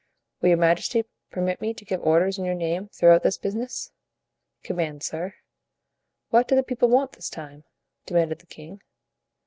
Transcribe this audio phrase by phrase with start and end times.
[0.41, 3.91] "Will your majesty permit me to give orders in your name throughout this business?"
[4.63, 5.35] "Command, sir."
[6.31, 7.65] "What do the people want this time?"
[8.07, 8.81] demanded the king.